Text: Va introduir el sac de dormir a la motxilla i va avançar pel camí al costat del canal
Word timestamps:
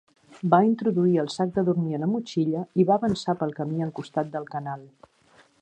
Va 0.53 0.59
introduir 0.67 1.19
el 1.23 1.29
sac 1.33 1.51
de 1.57 1.65
dormir 1.67 1.97
a 1.97 2.01
la 2.05 2.09
motxilla 2.15 2.65
i 2.85 2.89
va 2.91 2.97
avançar 2.97 3.39
pel 3.43 3.57
camí 3.61 3.89
al 3.89 3.97
costat 4.01 4.37
del 4.39 4.53
canal 4.57 4.89